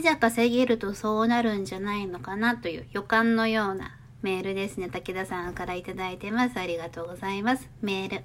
[0.00, 4.88] いざ稼げるとそうなるんじゃないのかなという予感のようなメールですね。
[4.88, 6.58] 武田さんからいただいてます。
[6.58, 7.68] ありがとうございます。
[7.82, 8.24] メール。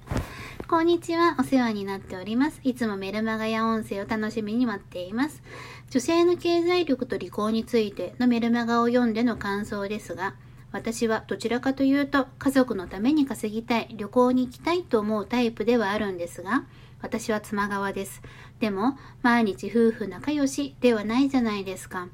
[0.68, 1.36] こんにちは。
[1.38, 2.60] お世話になっております。
[2.64, 5.42] いつもメルマガや音声を楽しみに待っています。
[5.90, 10.34] 女性の経済力と離婚についてのメルマガを読んでの感想ですが、
[10.72, 16.64] 私はどちらかというと家族のために稼ぎたい、旅行に行きたいと思うタイプではあるんですが、
[17.00, 18.22] 私は妻側です。
[18.60, 22.08] でも、毎日夫婦仲良しではないじゃないですか。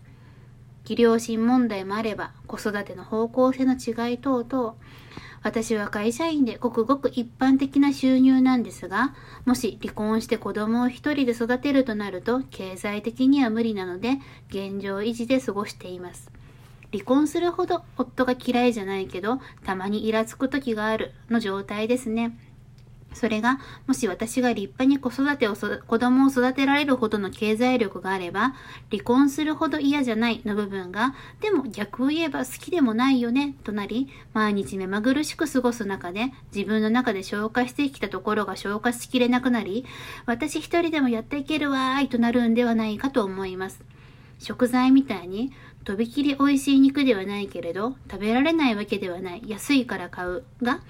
[0.84, 4.74] 技量心問題もあれば、子育ての方向性の違い等々、
[5.42, 9.14] 私は会社員でごくごく一般的な収入なんですが、
[9.44, 16.30] もし離婚して子供を一人で育てるとなると、経済的には無理なので、現状維持で過ごしています。
[16.92, 22.38] 離婚するほど夫が嫌いじゃないけど、たまにイラつく時があるの状態ですね。
[23.14, 28.54] それが、もし私が立派に子育てを子供を育てられるほどの経済力があれば、
[28.90, 39.84] 離婚するほど嫌じゃないの部分が、でも逆を言えば好きでもないよね、となり、毎日目まぐるしく過ごす中で、自分の中で消化してきたところが消化しきれなくなり、
[40.26, 43.80] 私一人でもやっていけるわーいとなるんではないかと思います。
[44.38, 45.52] 食材みたいに、
[45.84, 50.80] とびきり美味しい肉ではないけれど、食べられないわけではない、安いから買うが、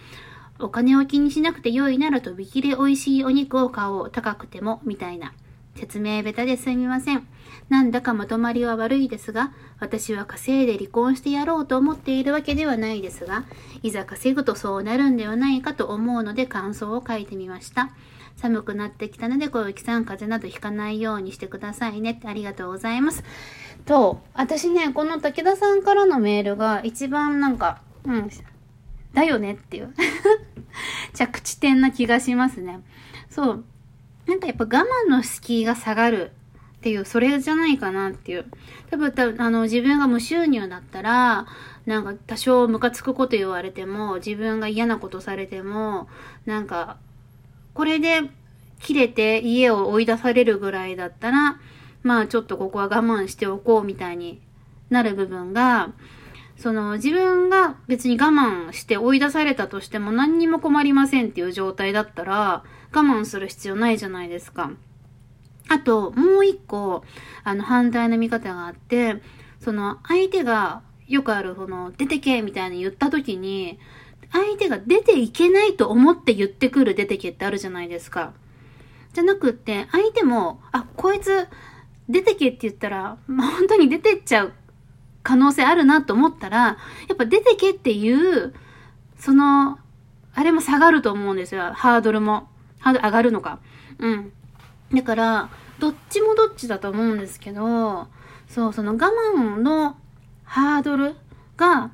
[0.59, 4.11] お金を気にしなくて良いならとびきり美味しいお肉を買おう。
[4.11, 5.33] 高くても、みたいな。
[5.75, 7.27] 説明下手ですみません。
[7.69, 13.45] なんだかまとまりは悪いですが、私は稼いで離婚してやろうと思っているわけではないですが、
[13.83, 17.91] いざ稼ぐとそうなるんではないかと思うので感想を書いてみました。
[18.37, 22.21] 寒くなってきたので、小雪さん風邪などひかないようにしてくださいね。
[22.25, 23.25] ありがとうございます。
[23.85, 28.31] と、私ね、この武田さんからのメールが一番なんか、うん、
[29.15, 29.95] だよねっていう
[31.15, 32.81] 着地点な気がしますね。
[33.31, 33.65] そう。
[34.27, 34.69] なんかやっぱ我
[35.07, 36.31] 慢の敷居が下がる
[36.77, 38.47] っていう、それじゃないかなっていう。
[38.91, 41.47] 多分、多分あの、自分が無収入だったら、
[41.87, 46.09] なんか多少ムカつくこと言われても、自分が嫌なことされても、
[46.47, 46.97] なんか、
[47.75, 48.23] これで
[48.81, 51.61] 切れて家を追い出されるぐらいだったら、
[52.03, 54.41] まあちょっとここは我慢しておこうみたいに
[54.91, 55.93] なる部分が、
[56.57, 64.71] その自分が別に我慢して追い出されたとしても何にも困りませんっていう状態だったら我慢する必要ないじゃないですか。
[65.69, 67.05] あと、もう一個、
[67.45, 69.23] あの反対の見方があって、
[69.61, 73.79] その相手がよくある、この出てけみたいに言った時に、
[74.33, 78.33] 相手が出ていけないと思って言ってくる出てけってあるじゃないですか。
[79.13, 81.49] じゃなくって、相手も、あ、こいつ
[82.09, 84.53] 出てけって言ったら、まあ、本当に出てっちゃう
[85.23, 86.77] 可能性あるなと思ったら、や
[87.13, 88.55] っぱ出てけっていう、
[89.19, 89.79] その、
[90.35, 91.73] あれも下がると思うんですよ。
[91.75, 92.49] ハードルも。
[92.81, 93.61] ハード上がるのか。
[93.99, 94.33] うん。
[94.93, 98.09] だから、どっちもどっちだと思うんですけど、
[98.49, 99.97] そう、その我慢の
[100.45, 101.15] ハードル
[101.57, 101.91] が、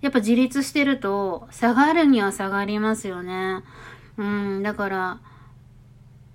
[0.00, 3.62] やっぱ自立してると、下がるには下がりますよね。
[4.16, 5.20] うん、だから、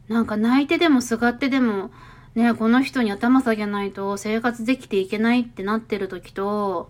[0.07, 1.91] なんか泣いてでもすがってでも、
[2.39, 6.89] ね、この人に頭下げないと生活できていけないってなってる時と、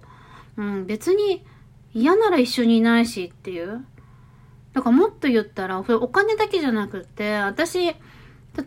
[0.57, 1.43] うん、別に
[1.91, 3.83] 嫌なら一緒にいないしっていう。
[4.73, 7.95] だからもっと言ったら、それお金だけじゃなくって、私、例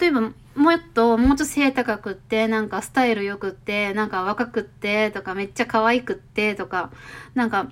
[0.01, 0.21] えば、
[0.57, 6.91] もっと、もうちょっと背高くって、なんかスタイル良くって、なんか若くって、とかめっちゃ可愛くって、とか、
[7.37, 7.71] なんか、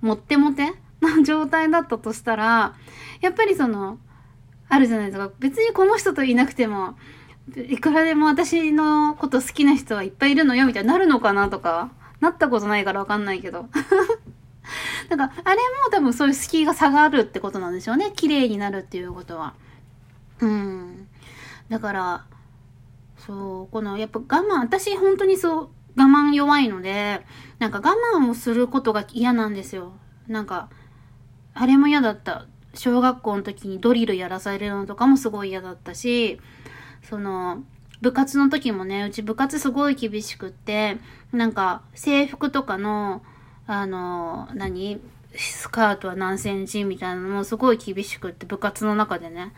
[0.00, 2.76] もってもてな状態だったとしたら、
[3.20, 3.98] やっぱりその、
[4.68, 5.32] あるじゃないですか。
[5.40, 6.96] 別にこの人といなくても、
[7.56, 11.90] いくらでも私のこと好きな人はいっぱいいるのよみたいになるのかなとか、
[12.20, 13.68] なったことないからわかんないけど。
[15.10, 18.12] だか、あれも多分そういう隙が下がるってことなんでしょうね。
[18.16, 19.54] 綺麗になるっていうことは。
[20.40, 21.08] うん。
[21.68, 22.24] だから、
[23.18, 27.24] そう、この、やっぱ我慢、私本当にそう、我慢弱いので、
[27.58, 29.92] なんか我慢をすることが嫌なんですよ。
[30.26, 30.70] なんか、
[31.52, 32.46] あれも嫌だった。
[32.74, 36.40] 小学校の時にドリルやらされるのとかもすごい嫌だったし、
[37.08, 37.62] その、
[38.00, 40.98] 部活の時もね、うち部活すごい厳しくって、
[41.32, 43.22] なんか制服とかの、
[43.66, 45.00] あの、何
[45.36, 49.52] スカートは何センチみたいなのもすごい厳しくって部活の中でね。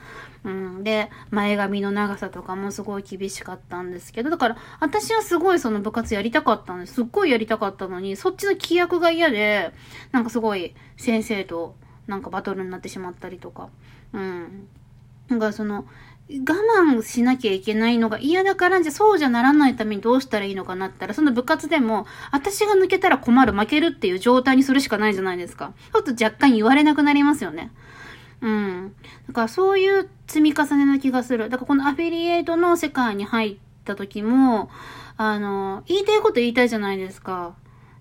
[0.44, 0.84] うん。
[0.84, 6.94] で、前髪の長さとかもすごい厳しかったんですけど、だから私はすごいその部活やりたかったんです。
[6.94, 9.72] すっごいやりたかったのに、そっちの規約が嫌で、
[10.12, 11.76] なんかすごい先生と
[12.06, 13.69] なんかバトルになってしまったりとか。
[14.12, 14.69] うん。
[15.28, 15.87] なんかその、
[16.28, 25.73] 我慢しなきゃいけないのが嫌だからじゃそうじゃならないためにどうしたらいいのかなったら、その部活でも、私が抜けたら困る、負けるっていう状態にするしかないじゃないですか。
[25.93, 27.70] ちょっと若干言われなくなりますよね。
[28.40, 28.94] うん。
[29.28, 31.49] だからそういう積み重ねな気がする。
[31.49, 34.69] だからこのアフィリエイトの世界に入った時も、
[35.17, 37.55] あの、言いたいこと言いたいじゃないですか。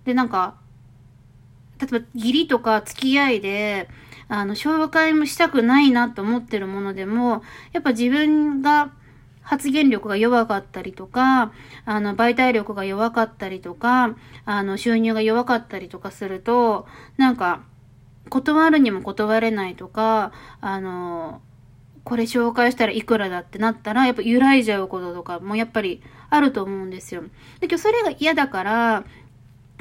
[0.03, 0.55] で、なんか、
[1.79, 3.87] 例えば義理とか付き合いで、
[4.27, 7.43] あの、紹介もしたくないなと思ってるものでも、
[7.73, 8.91] やっぱ自分が
[9.41, 11.51] 発言力が弱かったりとか、
[11.85, 16.87] あの、媒体力が弱かったりとか、あの、収入が弱かったりとかすると、
[17.17, 17.61] なんか、
[18.29, 20.31] 断るにも断れないとか、
[20.61, 21.41] あの、
[22.03, 27.21] これ紹介したらいくらだってなったら、やっぱ揺らいじゃうこととかもやっぱりあると思うんですよ。
[27.21, 27.27] だ
[27.61, 29.03] けどそれが嫌だから、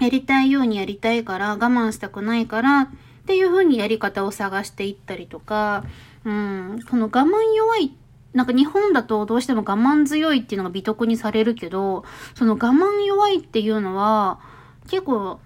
[0.00, 2.90] やりたいようにやりたいから、我慢したくないから、
[3.25, 5.85] っていう風にやり方を探していったりとか、
[6.26, 7.97] うん、この我慢弱い、
[8.35, 12.05] なんか日本だとどうしても我慢強いっていうのが美徳にされるけど、
[12.35, 14.41] その我慢弱いっていうのは、
[14.88, 15.41] 結構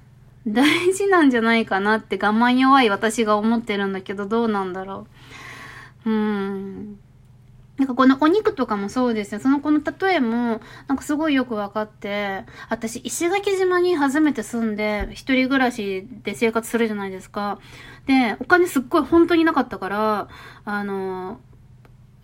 [0.45, 5.07] 大事なんじゃないかなって我慢弱い私が思ってるんだけど、どうなんだろ
[6.05, 6.11] う。
[6.11, 6.88] うん。
[7.89, 9.41] かこのお肉とかもそうですよ。
[9.41, 17.59] そのこの例えも、なんかすごいよくわかって、私石垣島に初めて住んで、一人暮らしで生活するじゃないですか。
[18.07, 20.29] で、お金すっごい本当になかったから、
[20.65, 21.41] あの、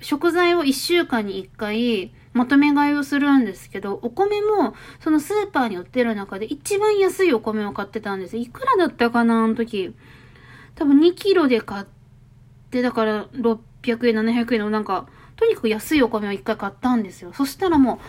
[0.00, 8.36] 食材を一週間に一回、まとめ買いをするんですけど、お米も、そのスーパーに売ってる中で一番安いお米を買ってたんです。
[8.36, 9.94] いくらだったかな、あの時。
[10.74, 11.86] 多分2キロで買っ
[12.70, 13.58] て、だから600
[14.08, 17.32] 円、700円のなんか、とにかく安いお米を一回買ったんですよ。
[17.32, 18.00] そしたらも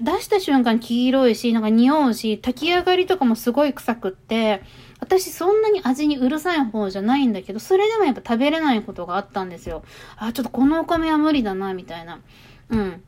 [0.00, 4.62] う、出した瞬間黄色いし、なんか匂うし、炊き上がりとかもすごい臭くって、
[5.00, 9.82] 私そんなに味にうるさい方じゃないんだけど、それでもやっぱ食べれないことがあったんですよ。
[10.16, 12.20] あ、ちょっとこのお米は無理だな、みたいな。
[12.70, 13.02] うん。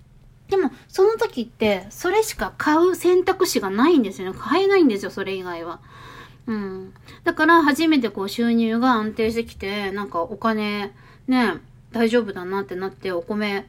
[0.49, 4.39] でも、その時って、それしか買う選択肢がないんですよね。
[4.39, 5.81] 買えないんですよ、それ以外は。
[6.47, 6.95] うん。
[7.25, 10.93] だから、初めてこう収入が安定してきて、なんかお金、
[11.27, 11.55] ね、
[11.95, 13.67] 大丈夫だなってなってお米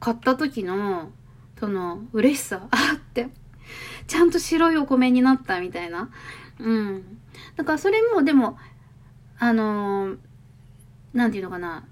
[0.00, 1.10] 買った時の、
[1.60, 3.28] その、嬉しさ、 あって、
[4.06, 6.08] ちゃんと白いお米になったみたいな。
[6.58, 7.18] うん。
[7.56, 8.58] だからそれも、でも、
[9.38, 11.84] あのー、ていうのかな、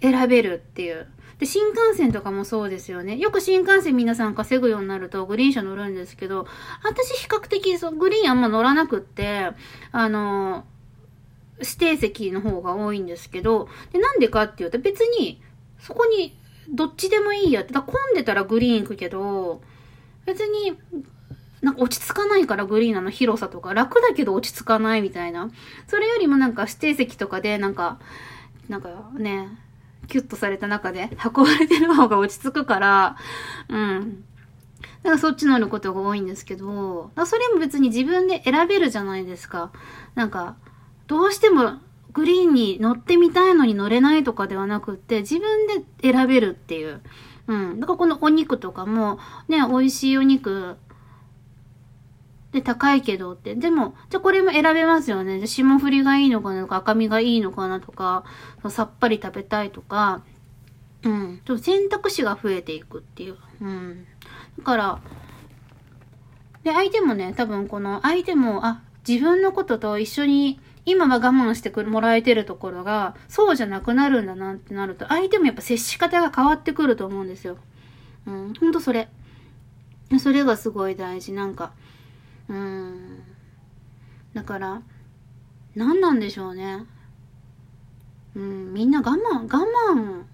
[0.00, 1.08] 選べるっていう。
[1.40, 3.16] で、新幹線とかもそうですよね。
[3.16, 6.46] よく新幹線皆さん稼ぐようになるとグリーン車乗るんですけど、
[6.84, 9.50] 私比較的そグリーンあんま乗らなくって、
[9.90, 10.75] あのー
[11.60, 15.40] 指定席の方が多いんですけど、で、なんでかっていうと別に、
[15.80, 16.36] そこに
[16.68, 19.60] どっちでもいいやって、だ混んでたらグリーン行くけど、
[20.24, 20.78] 別に、
[21.62, 25.50] なんか落ち着かないからグリーンの広さとか、楽だけど落ち着かないみたいな。
[25.86, 27.98] それよりもなんか指定席とかで、なんか、
[28.68, 29.48] なんかね、
[30.08, 33.16] キュッとされた中で運ばれてる方が落ち着くから、
[33.68, 34.24] うん。
[35.02, 39.72] だからそっち乗ることが多いんですけど、それも別に自分で選べるじゃないですか。
[40.14, 40.56] なんか、
[41.06, 41.74] どうしても
[42.12, 47.02] グリーンに乗ってみたいのに乗れないとかではなくって、自分で選べるっていう。
[47.46, 47.80] うん。
[47.80, 49.18] だからこのお肉とかも、
[49.48, 50.76] ね、美味しいお肉、
[52.52, 53.54] で、高いけどって。
[53.54, 55.38] でも、じゃこれも選べますよね。
[55.38, 58.24] じゃ霜降りがいいのかなとか、赤身がいいのかなとか、
[58.70, 60.22] さっぱり食べたいとか、
[61.02, 61.40] うん。
[61.44, 63.36] ちょっと選択肢が増えていくっていう。
[63.60, 64.06] うん。
[64.58, 65.00] だから、
[66.64, 77.58] で、相手もね、多分この相手も、あ、自分のことと一緒に今は我慢してくもらえてるところが、そうじゃなくなるんだなってなると、相手もやっぱ接し方が変わってくると思うんですよ。
[78.26, 79.08] うん、ほんとそれ。
[80.20, 81.32] それがすごい大事。
[81.32, 81.72] なんか、
[82.48, 83.22] うん。
[84.32, 84.82] だから、
[85.74, 86.86] 何なんでしょうね。
[88.36, 89.46] うん、みんな我慢、我
[89.92, 90.24] 慢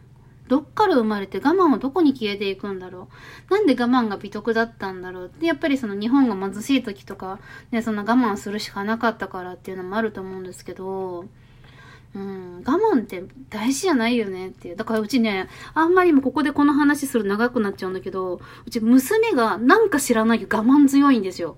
[0.53, 3.09] どっから生まれて我慢はどこに消えていくんだろ
[3.49, 3.55] う？
[3.55, 5.33] なんで我慢が美徳だったんだろう？
[5.41, 7.39] で、やっぱりその日本が貧しい時とか、
[7.71, 11.25] ね、そんな我慢するしかなかったからっていうのもあると思うんですけど、
[12.15, 14.77] うん、我慢って大事じゃないよねっていう。
[14.77, 21.57] だからうちね、あんまりもここでこの話する長くなっちゃうんだけど、うち娘がなんか知らないけど我慢強いんですよ。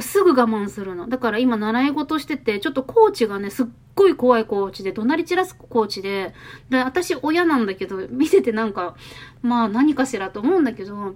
[0.00, 1.08] すぐ我慢するの。
[1.08, 6.34] だから今習い事してて、ちょっとコーチがね、すっごい怖いコーチで、怒鳴り散らすコーチで、
[6.70, 8.96] で、私親なんだけど、見ててなんか、
[9.42, 11.14] まあ何かしらと思うんだけど、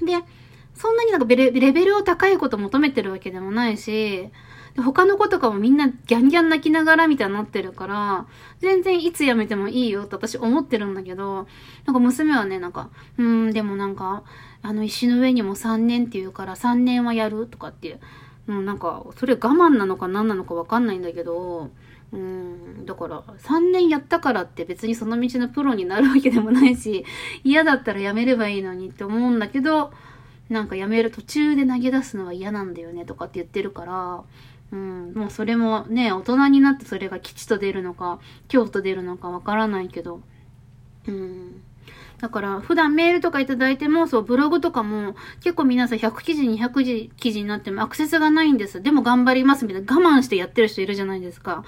[0.00, 0.12] で、
[0.74, 4.30] そんなになんかレベルを高いこと求めてるわけでもないし、
[4.82, 8.26] 他の子とかもみんなギャンギャン泣きながらみたいになってるから、
[8.60, 11.46] 全然いつ辞めてもいいよって私思ってるんだけど、
[11.86, 14.22] なんか娘はね、なんか、うーん、でもなんか、
[14.62, 18.00] あの石の上にも3年って言うから3年はやるとかっていう、
[18.46, 21.70] もうなんか、それ我慢なのか何なのかわかんないんだけど、
[22.12, 27.04] うん、だから3年やったからって別にその道のプロになるわけでもないし、
[27.44, 29.92] 嫌だったらやめればいいのにって思うんだけど、
[30.48, 34.22] なんかやめる途中で投げ出すのは嫌なんだよねとかって言ってるから、
[34.72, 38.18] うん、もうそれもね、大人になってそれが吉と出るのか、
[38.48, 40.20] 凶と出るのかわからないけど、
[41.06, 41.62] うん。
[42.18, 48.82] だから普段メールとかいただいても、そう、ブログとかも結構皆さん100記事、200記事になってもアクセスがないんです。
[48.82, 51.64] でも頑張りますみたいな我慢してやってる人いるじゃないですか。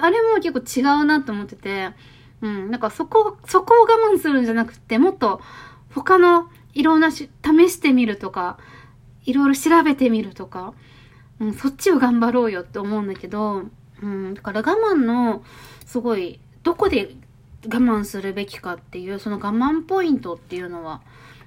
[0.00, 1.90] あれも結構違うなと思ってて、
[2.42, 5.40] うん、なんかそこ、そこを我慢するんじゃなくて、もっと
[5.94, 8.58] 他のいろんなし、試してみるとか、
[9.24, 10.74] いろいろ調べてみるとか、
[11.42, 13.64] うん、そっちを頑張ろうよって思うんだけど、
[14.00, 15.42] うん、だから我慢の、
[15.84, 17.16] すごい、どこで
[17.64, 21.02] 我慢するべきかっていう、その我慢ポイントっていうのは、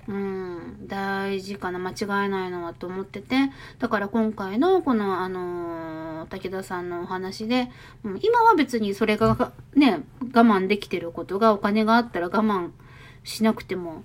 [0.09, 3.35] うん、大事かな、間違いないのはと思ってて、
[3.79, 7.71] だから今回のこの、あのー、武田さんのお話で、
[8.03, 12.71] うん、今は別にそれがね、我慢できてることがお金があったら我慢
[13.23, 14.03] しなくても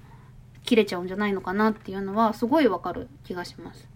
[0.64, 3.88] 切れちゃうんじゃないのかなっていうのはすごいわかる気がします。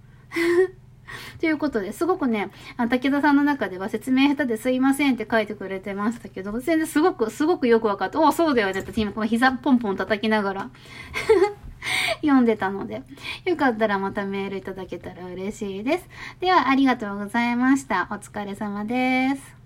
[1.44, 2.48] ということで、すごくね、
[2.78, 10.70] あ武田さんの中では説明下手ですいませんって書いてくれてましたけど、全然すごく、すごくよく分かって、おそうだよねって今この膝ポンポン叩きながら
[12.24, 13.02] 読んでたので、
[13.44, 16.08] よかったらまたメールいただけたら嬉しいです。
[16.40, 18.08] では、ありがとうございました。
[18.10, 19.63] お疲れ様です。